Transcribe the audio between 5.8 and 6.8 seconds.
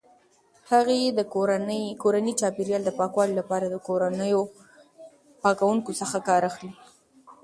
څخه کار اخلي.